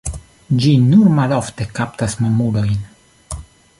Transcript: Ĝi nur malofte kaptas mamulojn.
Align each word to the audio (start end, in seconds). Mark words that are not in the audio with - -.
Ĝi 0.61 0.71
nur 0.85 1.11
malofte 1.19 1.67
kaptas 1.81 2.17
mamulojn. 2.25 2.81